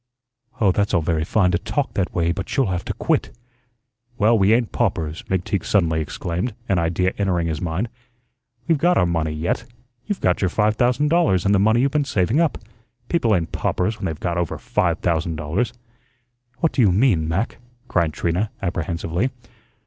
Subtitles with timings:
[0.59, 3.29] "Oh, that's all very fine to talk that way, but you'll have to quit."
[4.17, 7.87] "Well, we ain't paupers," McTeague suddenly exclaimed, an idea entering his mind.
[8.67, 9.63] "We've got our money yet.
[10.07, 12.57] You've got your five thousand dollars and the money you've been saving up.
[13.09, 15.71] People ain't paupers when they've got over five thousand dollars."
[16.61, 19.29] "What do you mean, Mac?" cried Trina, apprehensively.